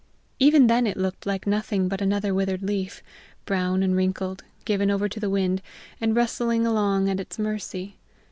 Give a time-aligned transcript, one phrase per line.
[0.39, 3.03] Even then it looked like nothing but another withered leaf,
[3.45, 5.61] brown and wrinkled, given over to the wind,
[6.01, 7.97] and rustling along at its mercy.